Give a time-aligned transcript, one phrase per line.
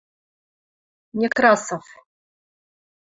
[1.19, 1.81] Некрасов